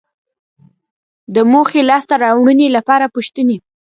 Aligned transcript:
د 1.35 1.37
موخې 1.51 1.81
لاسته 1.89 2.15
راوړنې 2.23 2.67
لپاره 2.77 3.05
پوښتنې 3.15 3.57